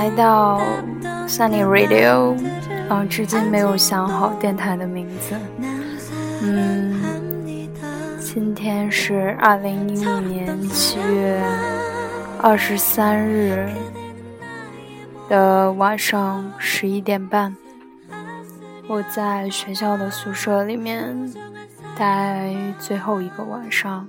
[0.00, 0.58] 来到
[1.28, 2.34] Sunny Radio。
[2.88, 5.36] 嗯，至今没有想好电台的名字。
[6.40, 6.98] 嗯，
[8.18, 11.38] 今天是二零一五年七月
[12.40, 13.68] 二十三日
[15.28, 17.54] 的晚上十一点半，
[18.88, 21.14] 我在学校的宿舍里面
[21.94, 24.08] 待最后一个晚上。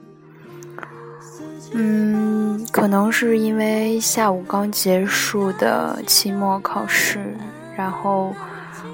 [1.74, 7.34] 嗯，可能是因为下午刚结束的期末考试，
[7.78, 8.36] 然后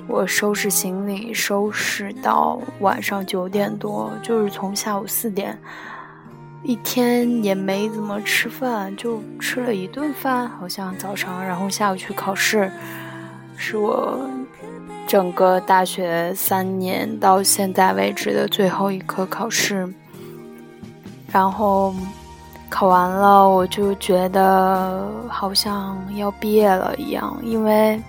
[0.07, 5.57] 我收拾行李，收拾到晚上九点多，就是从下午四点，
[6.61, 12.71] 一天也没怎么吃饭，就吃了一顿饭，好像早上，然后下午去考试，
[13.55, 14.19] 是我
[15.07, 19.91] 整个大学三年到现在为止的最后一科考试，
[21.31, 21.91] 然后。
[22.69, 27.99] 考完了，我就觉得好像要毕业了一样，因为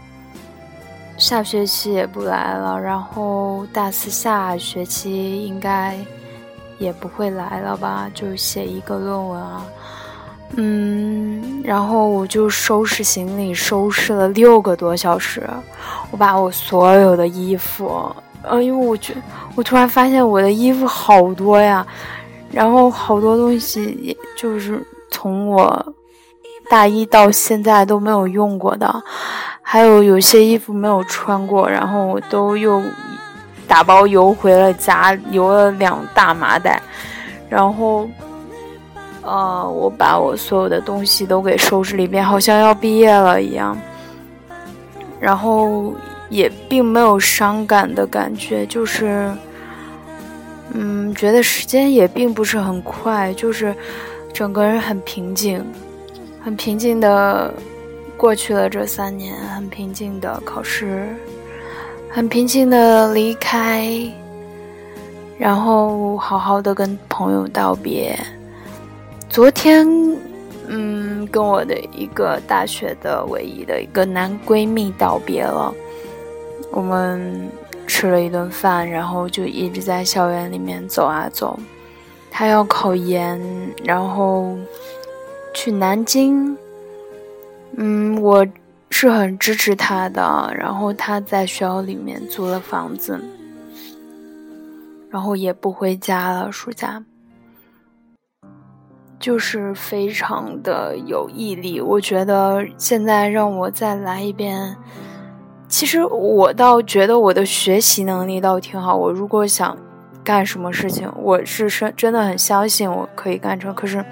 [1.17, 5.97] 下学期也不来了，然后大四下学期应该
[6.79, 8.11] 也不会来了吧？
[8.13, 9.65] 就写一个论文啊，
[10.57, 15.49] 嗯，然后我就收拾行李，收拾了六个多小时，
[16.11, 19.15] 我把我所有的衣服，呃，因为我觉
[19.55, 21.87] 我突然发现我的衣服好多呀。
[22.51, 25.95] 然后好多东西，也就是从我
[26.71, 29.03] 大一到现在都没有用过的，
[29.63, 32.83] 还有有些衣服没有穿过，然后我都又
[33.67, 36.83] 打包邮回了家，邮了两大麻袋。
[37.51, 38.09] 然后，
[39.23, 43.77] 呃，我把我所有的东西都给收拾了一遍，好像要毕业了一样。
[45.21, 45.93] 然后
[46.29, 49.31] 也并没有伤感的感觉，就是。
[50.75, 53.75] 嗯，觉得时间也并不是很快，就是
[54.33, 55.65] 整个人很平静，
[56.41, 57.53] 很平静的
[58.17, 61.09] 过去了这三年，很平静的考试，
[62.11, 63.89] 很平静的离开，
[65.39, 68.19] 然后好好的跟朋友道别。
[69.31, 69.87] 昨天，
[70.67, 75.75] 嗯，跟我的一个大学的唯一的一个男闺蜜道别了，
[76.71, 77.51] 我们。
[77.89, 81.59] 吃了一顿饭，然后就一直在校园里面走啊走。
[82.31, 83.41] 他要考研，
[83.83, 84.55] 然后
[85.55, 86.57] 去南京。
[87.73, 88.47] 嗯，我
[88.91, 90.53] 是很支持他的。
[90.55, 93.19] 然后他在学校里面租了房子，
[95.11, 96.53] 然后也不回家了。
[96.53, 97.03] 暑假
[99.19, 101.81] 就是非常的有毅力。
[101.81, 104.77] 我觉得现在让我再来一遍。
[105.69, 108.97] 其实我倒觉得我的学习能力倒挺好。
[108.97, 109.77] 我如果想
[110.25, 113.75] 干什么事情，我是真真的很相信我可以干成。
[113.75, 114.03] 可是，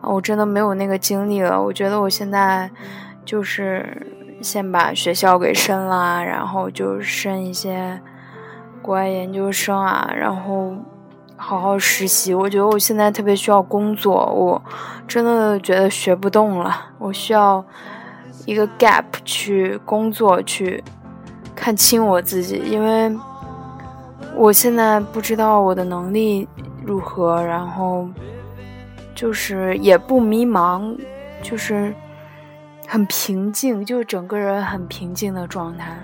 [0.00, 1.62] 我真的没有那个精力了。
[1.62, 2.68] 我觉得我现在
[3.24, 4.06] 就是
[4.42, 8.00] 先把学校给升了，然后就升一些
[8.82, 10.74] 国外研究生啊，然后
[11.36, 12.34] 好好实习。
[12.34, 14.60] 我觉得我现在特别需要工作，我
[15.06, 17.64] 真的觉得学不动了，我需要。
[18.46, 20.82] 一个 gap 去工作，去
[21.54, 23.14] 看清我自己，因为
[24.34, 26.48] 我现在不知道我的能力
[26.84, 28.08] 如何，然后
[29.14, 30.96] 就是也不迷茫，
[31.42, 31.94] 就是
[32.88, 35.98] 很平静，就整个人很平静的状态。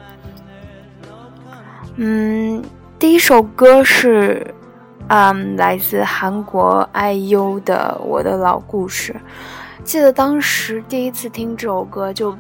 [1.96, 2.62] 嗯，
[2.98, 4.54] 第一首歌是，
[5.08, 9.12] 嗯，来自韩国 IU 的《我的老故事》。
[9.86, 12.36] 记得当时第一次听这首歌就，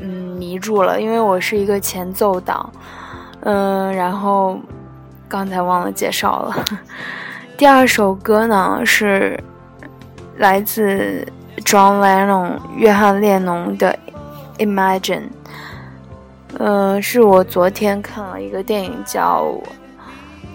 [0.00, 0.08] 嗯，
[0.38, 2.72] 迷住了，因为我是一个前奏党，
[3.40, 4.58] 嗯，然后
[5.28, 6.64] 刚才忘了介绍了。
[7.58, 9.38] 第二首歌呢是
[10.38, 11.26] 来自
[11.58, 13.96] John Lennon 约翰列侬的
[14.66, 15.20] 《Imagine》，
[16.58, 19.52] 嗯，是我昨天看了一个电影叫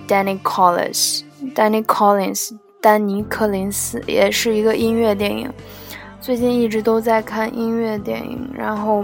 [0.08, 5.54] Danny Collins，Danny Collins，丹尼柯林斯，也是一个音乐电影。
[6.24, 9.04] 最近一直都在看音乐电影，然后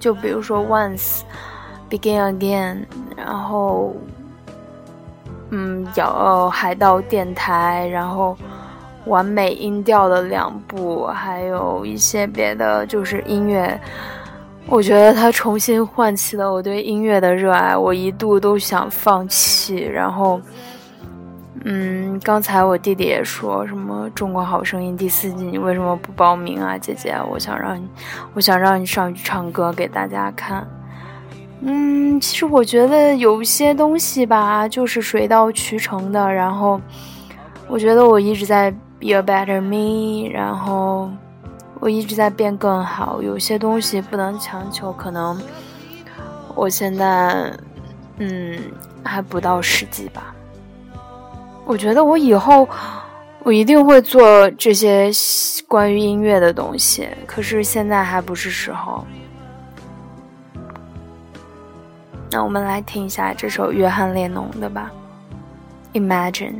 [0.00, 1.20] 就比如说《Once》，
[2.00, 2.74] 《Begin Again》，
[3.14, 3.94] 然后
[5.50, 8.34] 嗯，有海盗电台，然后
[9.04, 13.78] 完美音调的两部，还有一些别的，就是音乐。
[14.68, 19.76] 我觉得它重新唤起了我对音乐的热爱，我一度都想放弃。
[19.76, 20.40] 然后，
[21.70, 27.14] 嗯，刚才我弟弟也说什么《中国好声音》第四季，你为什么不报名啊，姐姐？
[27.30, 27.86] 我想让你，
[28.32, 30.66] 我想让你上去唱歌给大家看。
[31.60, 36.32] 嗯，其实我觉得有些东西吧，就是水到渠成的。
[36.32, 36.80] 然后，
[37.68, 41.10] 我觉得我一直在 be a better me，然后。
[41.80, 45.40] 我一直在变更好，有些东西不能强求，可能
[46.56, 47.52] 我现在
[48.16, 48.58] 嗯
[49.04, 50.34] 还不到十级吧。
[51.68, 52.66] 我觉得我以后
[53.42, 55.10] 我一定会做这些
[55.66, 59.06] 关于音乐的东西，可是现在还不是时候。
[62.30, 64.90] 那我们来听一下这首约翰列侬的吧，
[66.00, 66.52] 《Imagine》。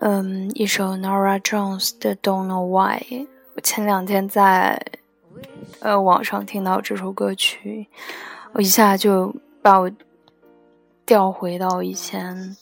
[0.00, 3.26] 嗯，一首 Nora Jones 的 Don't Know Why。
[3.54, 4.80] 我前两天在
[5.80, 7.86] 呃网上听到这首歌曲，
[8.52, 9.90] 我一下就把我
[11.06, 12.56] 调回到以前。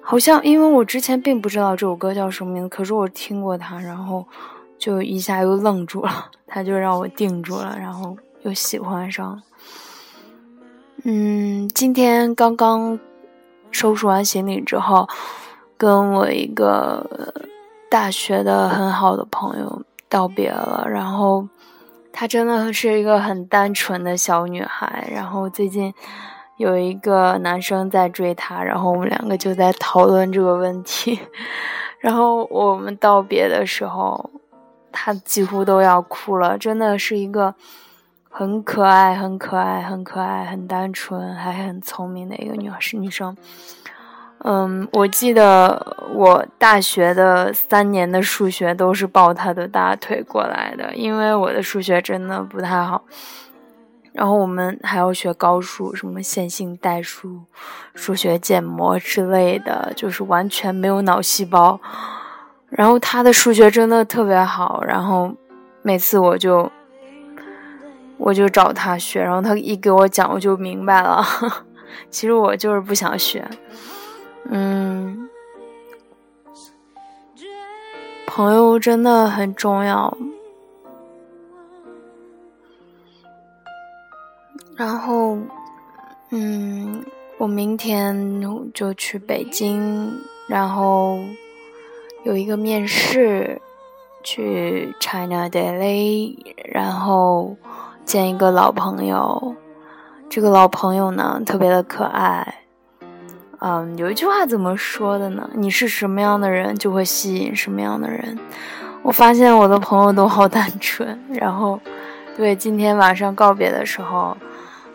[0.00, 4.26] 好像因为我之前并不知道这首歌叫什么名字，可是我听过它，然后
[4.78, 9.40] 就一下又愣住了，它就让我定住了，然后又喜欢上。
[11.04, 12.98] 嗯，今天刚刚
[13.70, 15.08] 收拾完行李之后，
[15.82, 17.04] 跟我一个
[17.90, 21.44] 大学的很好的朋友道别了，然后
[22.12, 25.92] 她真的是一个很单纯的小女孩，然后最近。
[26.58, 31.18] 有一个男生在追她，然后我们两个就在讨论这个问题。
[31.98, 34.30] 然后我们道别的时候，
[34.92, 36.56] 她几乎都要哭了。
[36.56, 37.52] 真的是一个
[38.30, 43.36] 很可爱、很可爱、很可爱、很单纯还很聪明的一个女是女生。
[44.44, 53.04] 嗯，我记得我大学的三年的数学都是抱他的大腿过来的，因为我的数学真的不太好。
[54.12, 57.40] 然后我们还要学高数，什么线性代数、
[57.94, 61.80] 数学建模之类的，就是完全没有脑细胞。
[62.68, 65.32] 然后他的数学真的特别好，然后
[65.82, 66.70] 每次我就
[68.18, 71.24] 我就找他学，然后他一给我讲，我就明白了。
[72.10, 73.42] 其实我就是不想学，
[74.44, 75.28] 嗯，
[78.26, 80.16] 朋友真的很重要。
[84.76, 85.38] 然后，
[86.30, 87.04] 嗯，
[87.38, 90.10] 我明天就去北京，
[90.48, 91.20] 然后
[92.24, 93.60] 有一个面试，
[94.24, 97.56] 去 China Daily，然后
[98.04, 99.54] 见一个老朋友。
[100.28, 102.61] 这个老朋友呢，特别的可爱。
[103.64, 105.48] 嗯，有一句话怎么说的呢？
[105.54, 108.36] 你是什么样的人，就会吸引什么样的人。
[109.02, 111.16] 我发现我的朋友都好单纯。
[111.28, 111.78] 然后，
[112.36, 114.36] 对，今天晚上告别的时候。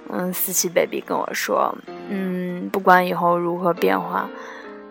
[0.10, 1.74] 嗯，思琪 baby 跟我说，
[2.08, 4.26] 嗯，不管以后如何变化，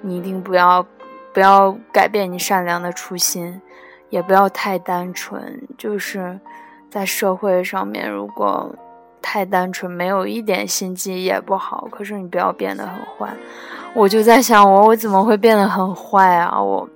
[0.02, 0.86] 你一定不要
[1.32, 3.60] 不要改变你善良的初心，
[4.10, 5.66] 也不要太单纯。
[5.78, 6.38] 就是
[6.90, 8.74] 在社会上面，如果
[9.28, 11.88] 太单纯，没有一点心机也不好。
[11.90, 13.34] 可是你不要变得很坏。
[13.92, 16.62] 我就在想，我我怎么会变得很坏啊？
[16.62, 16.88] 我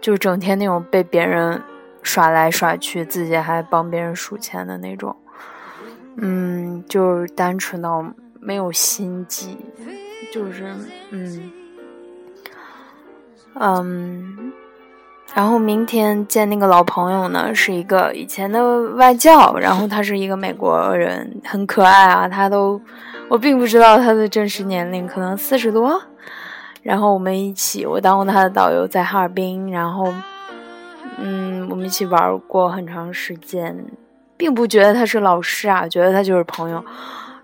[0.00, 1.60] 就整天那种被别人
[2.04, 5.16] 耍来耍去，自己还帮别人数钱的那种。
[6.18, 8.04] 嗯，就是单纯到
[8.38, 9.58] 没有心机，
[10.32, 10.72] 就是
[11.10, 11.50] 嗯
[13.54, 14.52] 嗯，
[15.34, 22.80] 然后明天见那个老朋友呢，是一个以前的外教，然后他是一个美国人，很可爱啊，他都
[23.28, 25.98] 我并不知道他的真实年龄，可能四十多，
[26.82, 30.12] 然后我们一起，我当过他的导游，在哈尔滨，然后
[31.16, 33.86] 嗯，我们一起玩过很长时间，
[34.36, 36.84] 并不觉得他是老师啊，觉得他就是朋友。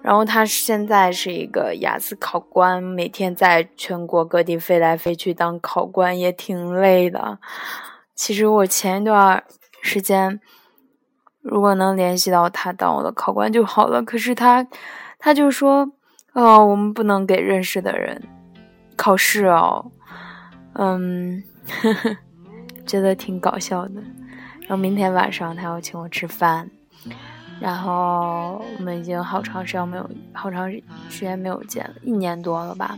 [0.00, 7.38] 然后他现在是一个雅思考官，每天在全国各地飞来飞去当考官，也挺累的。
[8.14, 9.42] 其实我前一段
[9.82, 10.40] 时间，
[11.42, 14.02] 如果能联系到他当我的考官就好了。
[14.02, 14.66] 可是他，
[15.18, 15.92] 他就说
[16.32, 18.22] ：“哦，我们不能给认识的人
[18.96, 19.90] 考试哦。”
[20.74, 21.42] 嗯，
[21.82, 22.16] 呵呵，
[22.86, 24.00] 觉得挺搞笑的。
[24.60, 26.70] 然后明天晚上他要请我吃饭。
[27.60, 32.96] 然后我们已经好长时间没有，好长时间没有见了，一年多了吧。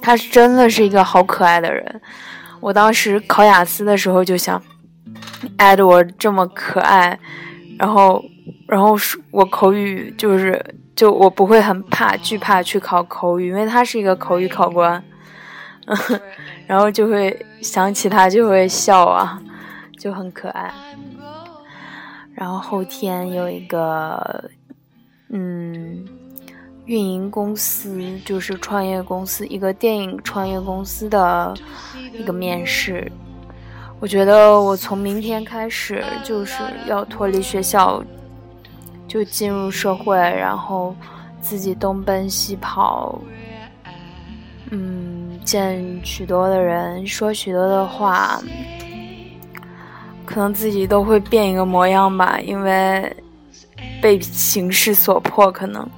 [0.00, 2.00] 他是真的是一个好可爱的人。
[2.60, 4.62] 我当时考雅思的时候就想
[5.58, 7.18] ，Edward 这么可爱，
[7.78, 8.24] 然后，
[8.68, 8.96] 然后
[9.30, 15.02] 我口语就是，就我不会很怕惧怕去考口语，因为他是一个口语考官，
[16.66, 19.40] 然后就会想起他就会笑啊，
[19.98, 20.72] 就很可爱。
[22.36, 24.50] 然后后天有一个，
[25.30, 26.06] 嗯，
[26.84, 31.54] 运营公司就是创业公司，一个电影创业公司的
[32.12, 33.10] 一个面试。
[34.00, 38.04] 我觉得我从明天开始就是要脱离学校，
[39.08, 40.94] 就进入社会，然后
[41.40, 43.18] 自己东奔西跑，
[44.70, 48.38] 嗯，见许多的人，说许多的话。
[50.26, 53.16] 可能自己都会变一个模样吧，因为
[54.02, 55.88] 被形势所迫，可能。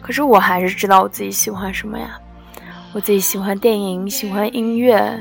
[0.00, 2.16] 可是我还是知道我自己喜欢什么呀，
[2.92, 5.20] 我自己喜欢电影，喜欢音乐，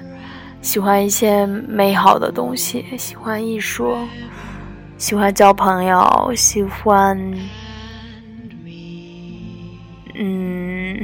[0.61, 3.97] 喜欢一些美好的东西，喜欢艺术，
[4.99, 7.17] 喜欢交朋友，喜欢，
[10.13, 11.03] 嗯，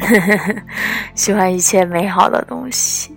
[1.16, 3.16] 喜欢一切美好的东西。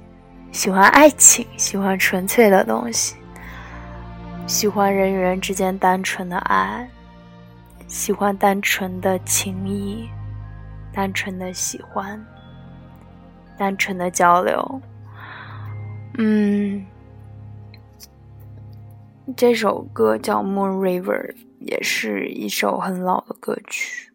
[0.54, 3.16] 喜欢爱情，喜欢纯粹的东西，
[4.46, 6.88] 喜欢人与人之间单纯的爱，
[7.88, 10.08] 喜欢单纯的情谊，
[10.92, 12.24] 单纯的喜欢，
[13.58, 14.80] 单纯的交流。
[16.18, 16.86] 嗯，
[19.36, 24.13] 这首歌叫《Moon River》，也是一首很老的歌曲。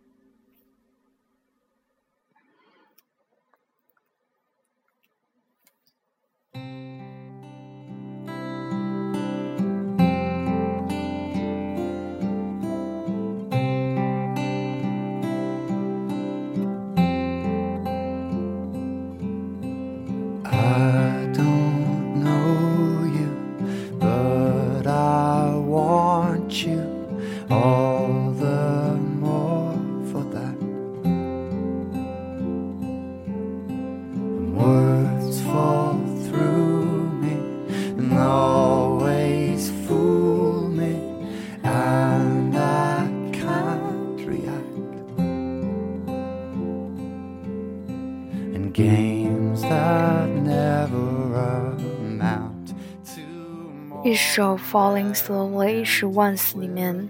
[48.80, 51.76] games of never
[52.08, 52.72] amount
[53.04, 57.10] to 一首《Falling Slowly》是《Once》里面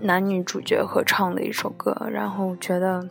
[0.00, 3.04] 男女主角合唱的一首歌，然后觉得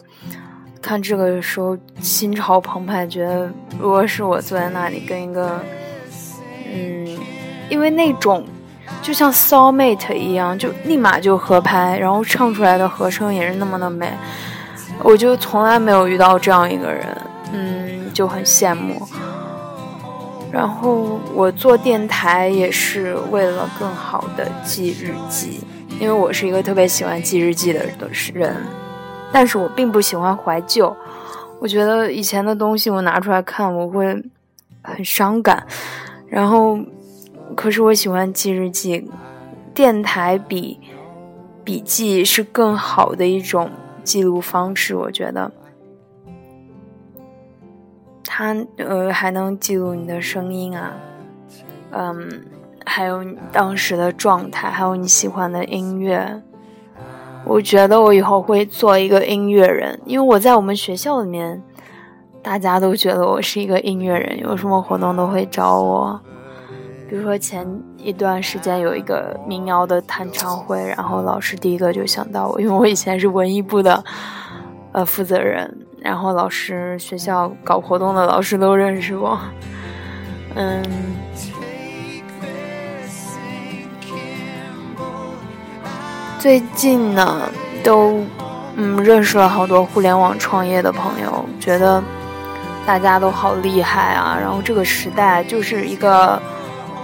[0.81, 5.59] 看这个时候心潮澎湃，觉得如果是我坐在那里跟一个，
[6.73, 7.17] 嗯，
[7.69, 8.45] 因为那种
[9.01, 14.09] 就像 soul mate 一样，就立马就合拍，然后唱出来的和声也是那么的美，
[15.03, 17.17] 我就从来没有遇到这样一个人，
[17.53, 19.01] 嗯，就很羡慕。
[20.51, 25.61] 然后我做电台也是为了更好的记日记，
[25.99, 27.85] 因为我是一个特别喜欢记日记的
[28.33, 28.55] 人，
[29.31, 30.95] 但是我并不喜欢怀旧。
[31.59, 34.07] 我觉得以前的东西我拿出来看，我会
[34.81, 35.65] 很伤感。
[36.27, 36.79] 然后，
[37.55, 39.09] 可是我喜欢记日记，
[39.73, 40.79] 电台比
[41.63, 43.69] 笔记是更好的一种
[44.03, 45.51] 记录方式，我觉得。
[48.31, 50.93] 它呃还能记录你的声音啊，
[51.91, 52.45] 嗯，
[52.85, 56.41] 还有你当时的状态，还有你喜欢的音乐。
[57.45, 61.61] 我觉得我以后会做一个音乐人，因为我在我们学校里面，
[62.41, 66.21] 大家都觉得我是一个音乐人，有什么活动都会找我。
[67.09, 74.03] 比如说前一段时间有一个民谣的弹唱会，然后老师第一个就想到我，因为我以前是文艺部的
[74.91, 75.75] 呃负责人。
[76.01, 79.37] 然后老师，学校搞活动的老师都认识我，
[80.55, 80.83] 嗯。
[86.37, 87.41] 最近呢，
[87.83, 88.23] 都
[88.75, 92.01] 嗯认识了好多互联网创业的朋友，觉得
[92.85, 94.37] 大家都好厉害啊！
[94.39, 96.41] 然后这个时代就是一个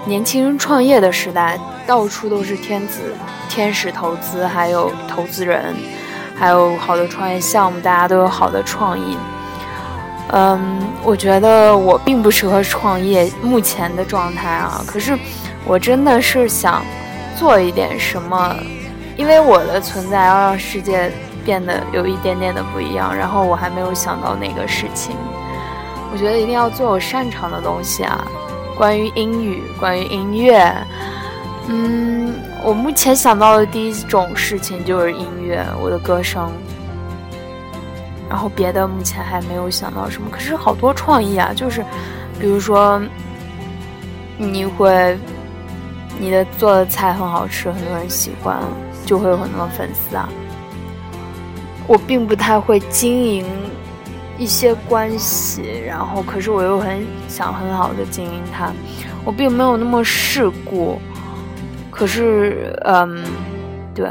[0.05, 3.15] 年轻人创业的时代，到处都是天子、
[3.50, 5.75] 天使投资，还有投资人，
[6.35, 9.17] 还有好的创业项目，大家都有好的创意。
[10.31, 14.83] 嗯，我觉得我并不适合创业，目前的状态啊。
[14.85, 15.17] 可是
[15.65, 16.83] 我真的是想
[17.35, 18.55] 做一点什么，
[19.17, 21.12] 因为我的存在要让世界
[21.43, 23.15] 变得有一点点的不一样。
[23.15, 25.15] 然后我还没有想到那个事情。
[26.12, 28.25] 我觉得一定要做我擅长的东西啊，
[28.77, 30.74] 关于英语，关于音乐。
[31.67, 36.51] 嗯，我目前想到的第一种事情就是音乐，我的歌声。
[38.27, 41.86] 然后别的目前还没有想到什么，可是好多创意啊，就是，
[42.39, 43.01] 比如说，
[44.38, 45.17] 你会，
[46.20, 48.58] 你的做的菜很好吃，很多人喜欢，
[49.05, 50.27] 就会有很多粉丝啊。
[51.88, 53.46] 我并不太会经营。
[54.37, 58.71] 一些关系，然后可是我又很想很好的经营它，
[59.23, 60.99] 我并没有那么世故，
[61.89, 63.23] 可是，嗯，
[63.93, 64.09] 对。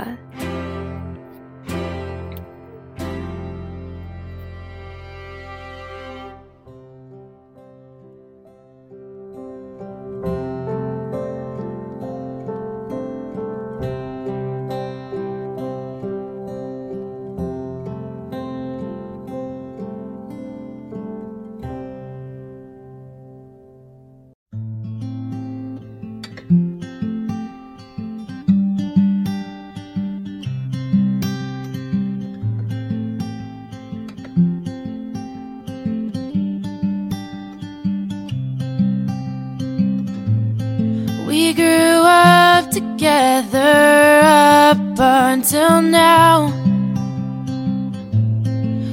[45.44, 46.50] until now.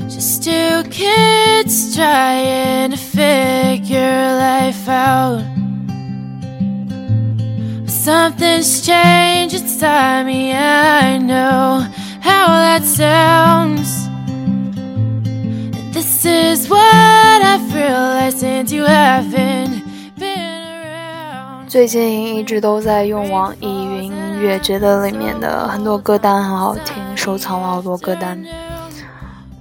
[0.09, 5.45] Just two kids trying to figure life out.
[7.87, 11.87] Something's changed inside me, I know
[12.21, 14.07] how that sounds.
[15.17, 19.87] And this is what I've realized since you haven't
[21.69, 23.80] 最近一直都在用网易云音
[24.42, 28.44] 乐，觉得里面的很多歌单很好听，收藏了好多歌单。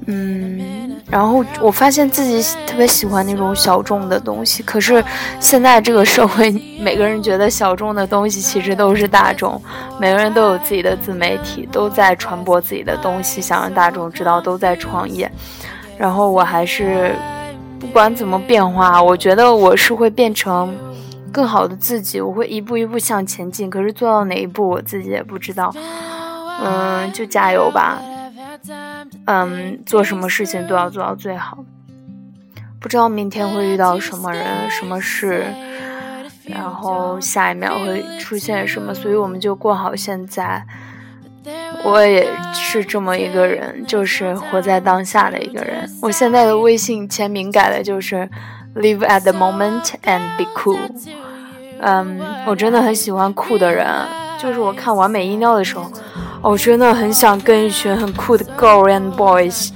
[0.07, 5.05] 嗯，然后我发现自己特别喜欢那种小众的东西，可是
[5.39, 9.61] 现在这个社会，每个人觉得小众的东西其实都是大众，
[10.01, 15.31] 每个人都有自己的自媒体，都在传播自己的东西，想让大众知道，都在创业。
[15.97, 17.15] 然后我还是
[17.79, 20.75] 不管怎么变化，我觉得我是会变成。
[21.33, 23.71] 更好的自己，我会一步一步向前进。
[23.71, 25.73] 可是做到哪一步，我自己也不知道。
[26.63, 28.01] 嗯，就加油吧。
[29.27, 31.65] 嗯，做什么事情都要做到最好。
[32.81, 35.47] 不知道明天会遇到什么人、什么事，
[36.45, 40.65] 然后下一秒会出现什么，所以我们就过好现在。
[41.85, 45.89] 我也是这么一个人，就是活在当下的一个人。
[46.03, 48.29] 我现在的微信签名改的就是。
[48.75, 50.79] Live at the moment and be cool。
[51.81, 53.87] 嗯，我真的很喜欢酷的人。
[54.39, 55.91] 就是我看完美音调的时候，
[56.41, 59.71] 我真的很想跟一群很酷的 girl and boys，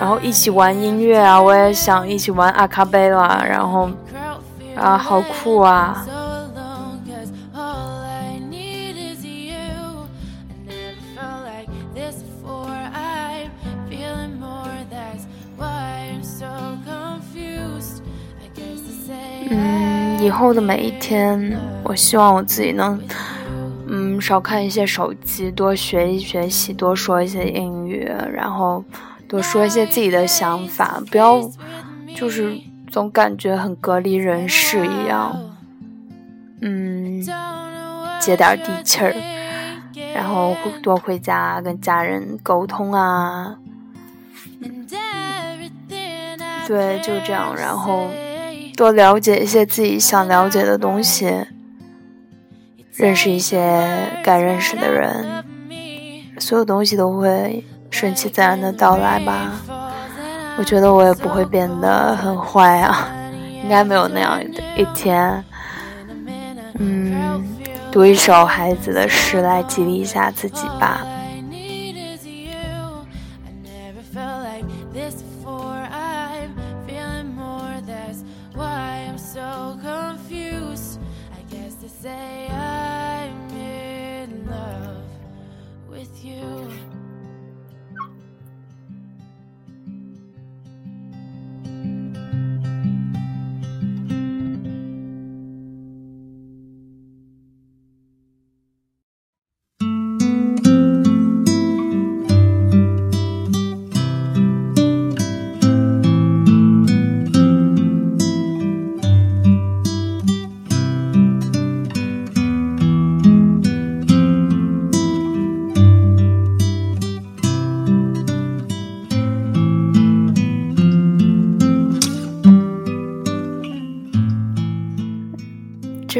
[0.00, 1.40] 然后一起玩音乐啊！
[1.40, 3.88] 我也想一起玩阿卡贝拉，然后
[4.74, 6.04] 啊，好酷啊！
[20.38, 22.96] 后的每一天，我希望我自己能，
[23.88, 28.84] 嗯，少看一些手机，多学一学习，多说一些英语，然后
[29.26, 31.40] 多说一些自己的想法，不要
[32.14, 32.56] 就是
[32.88, 35.36] 总感觉很隔离人世一样。
[36.62, 37.20] 嗯，
[38.20, 39.12] 接点地气儿，
[40.14, 43.56] 然后多回家跟家人沟通啊。
[46.68, 48.06] 对，就这样，然后。
[48.78, 51.48] 多了解一些自己想了解的东西，
[52.92, 53.84] 认识一些
[54.22, 55.44] 该认识的人，
[56.38, 59.50] 所有东西都会顺其自然的到来吧。
[60.56, 63.08] 我觉得我也不会变得很坏啊，
[63.64, 65.44] 应该没有那样的一天。
[66.78, 67.44] 嗯，
[67.90, 71.04] 读一首孩子的诗来激励一下自己吧。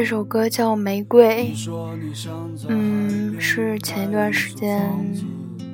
[0.09, 1.53] 这首歌叫《玫瑰》，
[2.67, 4.91] 嗯，是前一段时间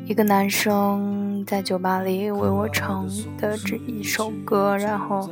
[0.05, 5.29] 一个男生在酒吧里为我唱的这一首歌，然后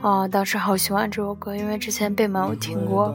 [0.00, 3.14] 啊，当时好喜欢这首歌，因为之前并没有听过。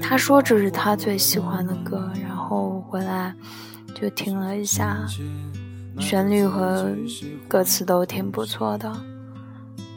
[0.00, 3.34] 他说这是他最喜欢的歌，然后回来
[3.96, 4.96] 就听了一下，
[5.98, 6.88] 旋律和
[7.48, 8.96] 歌词都挺不错的。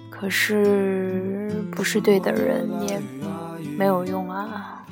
[0.10, 1.41] 可是
[1.72, 3.02] 不是对的人也
[3.78, 4.86] 没有用啊！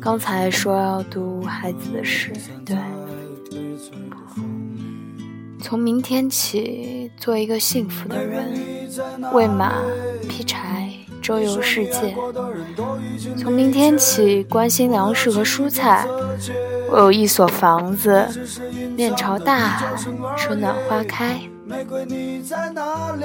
[0.00, 2.32] 刚才说要读孩子的诗，
[2.64, 2.76] 对。
[5.60, 8.88] 从明天起，做一个幸福的人，
[9.32, 9.72] 喂马、
[10.28, 12.14] 劈柴、周游世界。
[13.36, 16.06] 从明天起，关心粮食和蔬菜。
[16.88, 18.28] 我有一所房子，
[18.94, 19.96] 面朝大海，
[20.36, 21.40] 春暖花开。
[21.64, 23.24] 玫瑰你在哪里？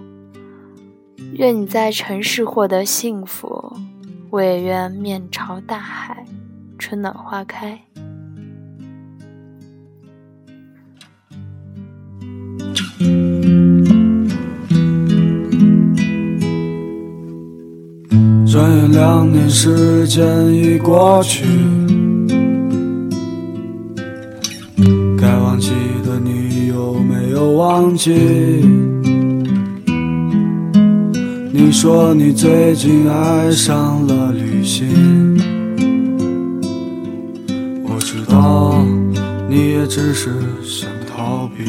[1.33, 3.73] 愿你在尘世获得幸福，
[4.29, 6.25] 我也愿面朝大海，
[6.77, 7.79] 春暖花开。
[18.45, 21.45] 转眼两年，时间已过去。
[25.17, 25.71] 该忘记
[26.03, 28.90] 的，你有没有忘记
[31.71, 34.89] 你说你最近爱上了旅行，
[37.85, 38.83] 我知道
[39.47, 40.31] 你也只是
[40.61, 41.63] 想逃避，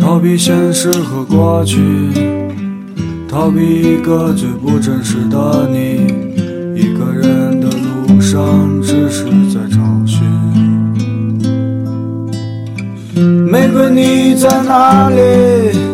[0.00, 1.78] 逃避现实和过去，
[3.28, 6.06] 逃避一个最不真实的你，
[6.74, 10.24] 一个人的路上只是在找寻。
[13.46, 15.93] 玫瑰你在哪里？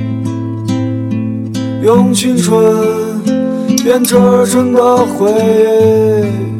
[1.83, 3.23] 用青春
[3.83, 4.15] 编织
[4.45, 6.51] 成的回忆。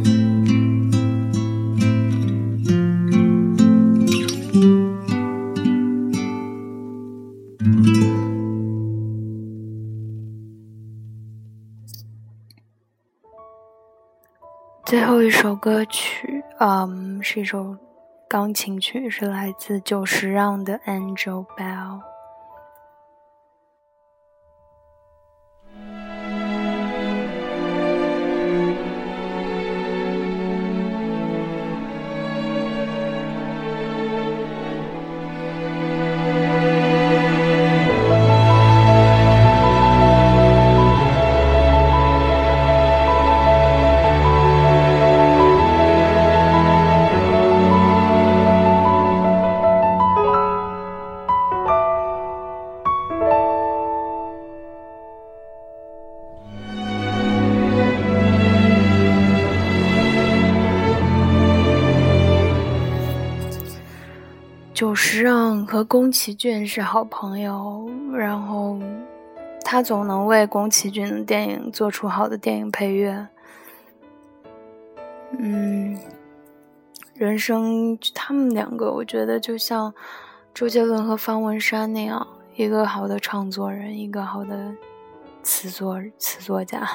[14.84, 17.78] 最后一首歌曲，嗯，是一首。
[18.28, 22.00] 钢琴曲是来自久石让的《Angel Bell》。
[65.02, 68.78] 久石让和宫崎骏是好朋友，然后
[69.66, 73.28] 他总能为宫崎骏的电影做出好的电影配乐。
[75.40, 76.00] 嗯，
[77.16, 79.92] 人生他们两个，我觉得就像
[80.54, 84.72] 周杰伦和方文山那样，一个好的唱作人，一个好的
[85.42, 86.88] 词作词作家。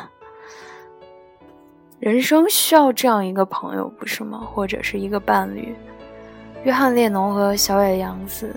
[1.98, 4.38] 人生需要这样一个朋友，不是吗？
[4.38, 5.74] 或者是一个伴侣。
[6.66, 8.52] 约翰列侬和小野洋子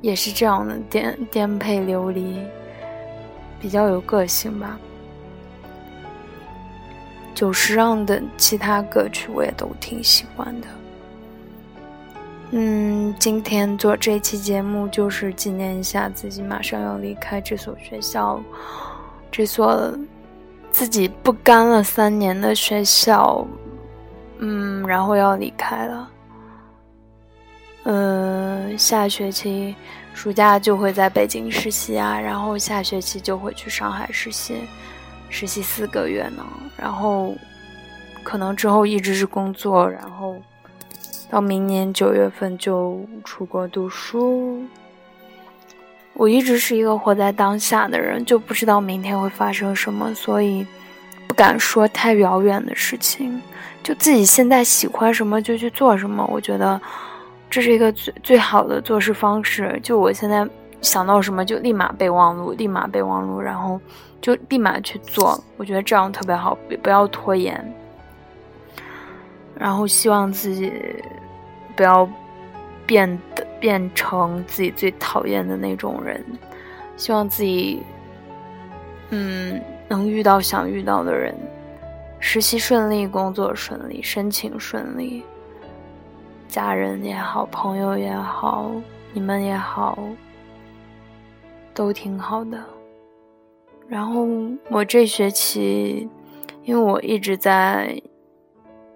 [0.00, 2.38] 也是这样的颠颠沛流离，
[3.60, 4.78] 比较有个性吧。
[7.34, 10.68] 久石让的其他歌曲我也都挺喜欢的。
[12.52, 18.40] 嗯，今天做这期节目就是纪念一下自己马上要离开这所学校，
[19.28, 19.92] 这所
[20.70, 23.44] 自己不甘了三年的学校，
[24.38, 26.08] 嗯，然后要离开了。
[27.84, 29.74] 呃，下学期
[30.12, 34.56] 暑假就会在北京实习啊，然后下学期就会去上海实习，
[35.28, 36.44] 实习四个月呢，
[36.76, 37.34] 然后
[38.22, 40.36] 可能之后一直是工作，然后。
[41.30, 44.64] 到明年九月份就出国读书。
[46.14, 50.66] 我一直是一个活在当下的人，就不知道明天会发生什么，所以
[51.26, 53.42] 不敢说太遥远的事情。
[53.82, 56.80] 就自己现在喜欢什么就去做什么，我觉得
[57.50, 59.78] 这是一个最最好的做事方式。
[59.82, 60.48] 就我现在
[60.80, 63.80] 想到什么就立马备忘录，立马备忘录，然后
[64.20, 65.42] 就立马去做。
[65.56, 67.74] 我觉得这样特别好，不要拖延。
[69.58, 70.72] 然后希望自己
[71.74, 72.08] 不要
[72.86, 76.24] 变得变成自己最讨厌的那种人，
[76.96, 77.82] 希望自己
[79.10, 81.34] 嗯能遇到想遇到的人，
[82.20, 85.24] 实习顺利，工作顺利，申请顺利，
[86.48, 88.72] 家人也好，朋友也好，
[89.12, 89.98] 你们也好，
[91.72, 92.64] 都挺好的。
[93.86, 94.26] 然后
[94.70, 96.08] 我这学期，
[96.64, 98.02] 因为我一直在。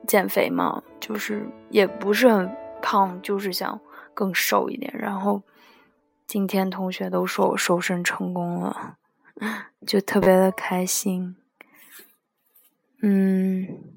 [0.05, 2.51] 减肥嘛，就是也不是很
[2.83, 3.81] 胖，就是想
[4.13, 4.93] 更瘦一点。
[4.99, 5.41] 然后
[6.27, 8.97] 今天同学都说我瘦身成功了，
[9.87, 11.37] 就特别的开心。
[13.01, 13.92] 嗯，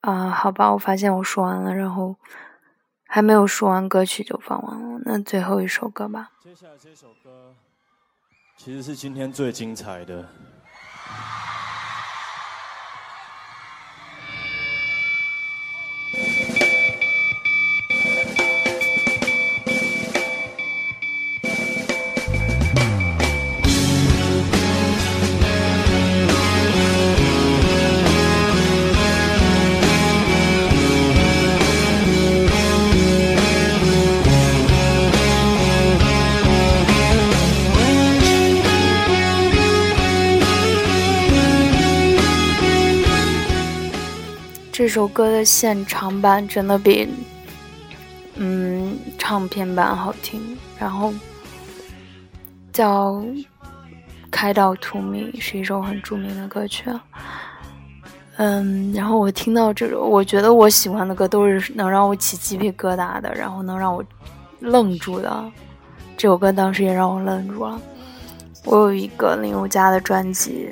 [0.00, 2.16] 啊，好吧，我发现我说完了，然后
[3.06, 5.00] 还没有说完歌曲就放完了。
[5.04, 6.30] 那最后一首歌吧。
[6.42, 7.54] 接下来这首歌
[8.56, 10.28] 其实是今天最精彩的。
[44.90, 47.08] 这首歌的现场版真的比
[48.34, 51.14] 嗯唱片版好听，然后
[52.72, 53.12] 叫
[54.32, 56.90] 《开到荼蘼》是一首很著名的歌曲，
[58.38, 64.04] 嗯，然后我听到这首，我觉得我喜欢的歌都是能让我起鸡皮疙瘩的，然后能让我
[64.58, 65.52] 愣住的。
[66.16, 67.80] 这首歌当时也让我愣住了。
[68.64, 70.68] 我有一个林宥嘉的专辑。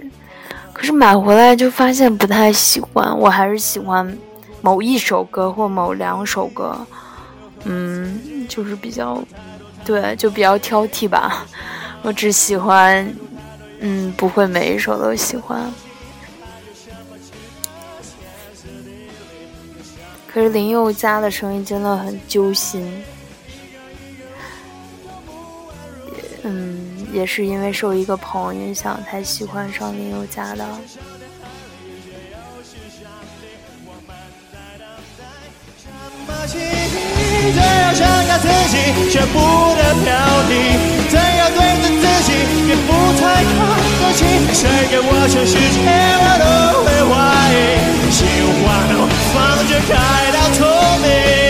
[0.78, 4.16] 可是买回来就发现不太喜欢，我还是喜欢
[4.60, 6.78] 某一首歌或某两首歌，
[7.64, 9.20] 嗯，就是比较，
[9.84, 11.44] 对，就比较挑剔吧。
[12.02, 13.12] 我只喜欢，
[13.80, 15.60] 嗯，不会每一首都喜欢。
[20.28, 23.02] 可是林宥嘉的声音真的很揪心，
[26.48, 27.06] 嗯。
[27.12, 30.64] 也是因为受一个朋友影响才喜欢上林宥嘉的。
[36.48, 39.38] 怎样想要自己却不
[39.74, 40.06] 得飘
[40.48, 40.52] 零？
[41.08, 42.28] 怎样对着自己
[42.68, 43.56] 也不太看
[44.00, 44.20] 得清？
[44.54, 45.76] 谁给我全世界，
[46.20, 46.46] 我都
[46.84, 47.12] 会怀
[47.54, 47.56] 疑。
[48.10, 48.18] 喜
[48.62, 48.66] 欢
[49.34, 49.90] 放着开
[50.32, 50.60] 到透
[51.02, 51.47] 明。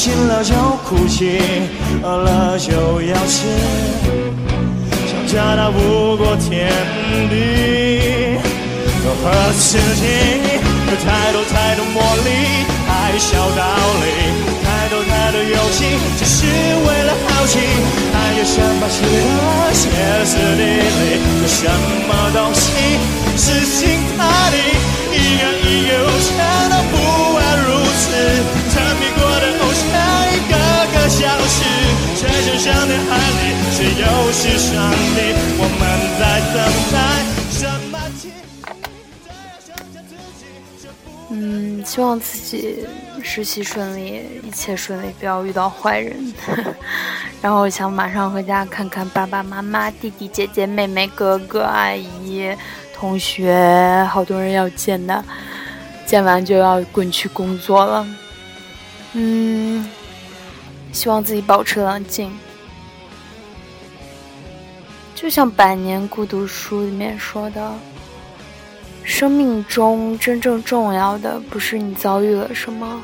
[0.00, 0.54] 醒了就
[0.88, 1.38] 哭泣，
[2.02, 3.44] 饿了就要吃，
[5.04, 6.72] 想家那无过天
[7.28, 8.40] 地。
[9.22, 10.06] 和自己
[10.88, 13.60] 有太多太多魔力，太小道
[14.00, 14.08] 理，
[14.64, 15.84] 太多太多游戏，
[16.16, 17.60] 只是为了好奇。
[18.14, 19.84] 还有什么值得歇
[20.24, 20.62] 斯底
[20.96, 21.20] 里？
[21.42, 21.68] 有什
[22.08, 22.64] 么东西
[23.36, 24.56] 死心塌地，
[25.12, 25.92] 一个一语
[26.24, 26.30] 全
[26.69, 26.69] 都
[33.08, 34.68] 海里，谁又是上
[35.14, 35.16] 帝？
[35.58, 35.80] 我们
[36.18, 36.58] 在等
[36.92, 36.94] 待
[37.50, 37.60] 什
[37.90, 37.94] 么
[41.32, 42.84] 嗯，希望自己
[43.22, 46.34] 实习顺利，一切顺利，不要遇到坏人。
[47.40, 52.54] 然后想马上回家看看爸爸妈妈、弟弟、姐姐、妹妹、哥哥、阿姨。
[52.92, 55.24] 同学，好多人要见的，
[56.04, 58.06] 见完就要滚去工作了。
[59.12, 59.88] 嗯，
[60.92, 62.30] 希望自己保持冷静。
[65.20, 67.74] 就像《百年孤独》书里面说的，
[69.04, 73.02] 生命中真正重要的不是你遭遇了什么，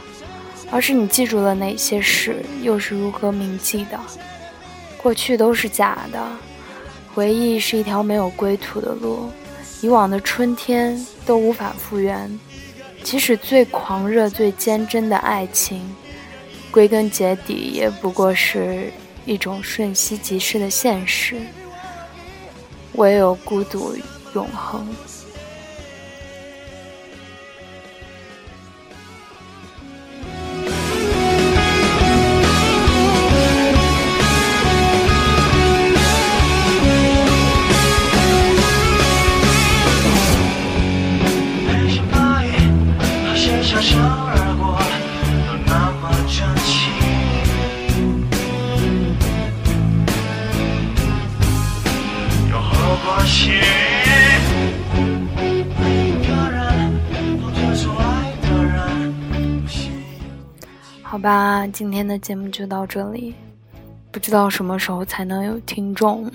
[0.71, 4.01] 而是你记住了哪些事，又是如何铭记的。
[4.97, 6.27] 过去都是假的，
[7.15, 9.31] 回忆是一条没有归途的路，
[9.83, 12.41] 以往的春天都无法复原。
[13.03, 15.95] 即使最狂热、最坚贞的爱情，
[16.71, 18.91] 归根结底也不过是
[19.27, 21.37] 一种瞬息即逝的现实。
[22.97, 23.95] 唯有孤独
[24.35, 24.87] 永恒。
[61.17, 63.35] 好吧，今天的节目就到这里，
[64.13, 66.31] 不知道什么时候才能有听众。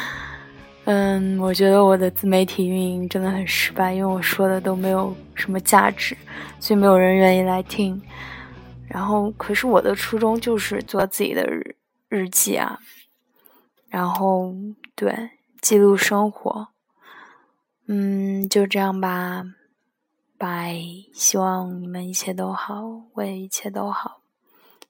[0.84, 6.14] 嗯，我觉得我的自媒体运营真的很失败，因为我说的都没有什么价值，
[6.60, 7.98] 所以没有人愿意来听。
[8.86, 11.74] 然后，可是我的初衷就是做自己的日
[12.10, 12.78] 日记啊，
[13.88, 14.54] 然后
[14.94, 15.30] 对
[15.62, 16.68] 记录生活。
[17.88, 19.44] 嗯，就这样吧。
[20.36, 20.76] 拜，
[21.12, 24.20] 希望你们一切都好，我也一切都好。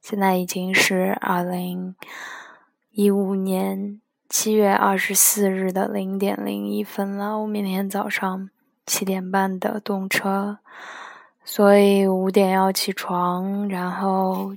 [0.00, 1.94] 现在已经是二零
[2.90, 8.50] 一五年七月二十四日的零点零一分了，我明天早上
[8.86, 10.58] 七点半的动车，
[11.44, 14.56] 所以五点要起床，然后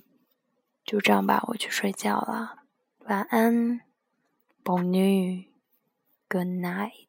[0.83, 2.63] 就这样吧，我去睡觉了。
[3.05, 3.81] 晚安，
[4.63, 5.45] 宝女
[6.29, 7.06] ，Good night。